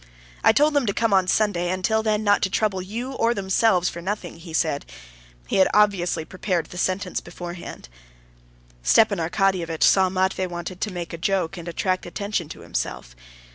[0.43, 3.35] "I told them to come on Sunday, and till then not to trouble you or
[3.35, 4.83] themselves for nothing," he said.
[5.45, 7.87] He had obviously prepared the sentence beforehand.
[8.81, 13.15] Stepan Arkadyevitch saw Matvey wanted to make a joke and attract attention to himself.